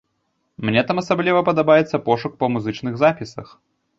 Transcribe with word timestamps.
Мне 0.69 0.83
там 0.91 1.01
асабліва 1.01 1.43
падабаецца 1.51 2.01
пошук 2.09 2.33
па 2.39 2.51
музычных 2.55 2.93
запісах. 3.03 3.47